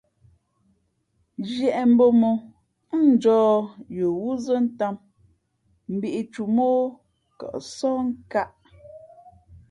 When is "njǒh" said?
3.11-3.55